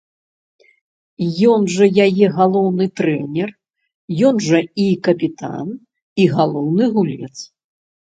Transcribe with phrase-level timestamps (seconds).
[1.51, 3.49] Ён жа яе галоўны трэнер,
[4.29, 5.67] ён жа і капітан,
[6.25, 7.31] і галоўны гулец.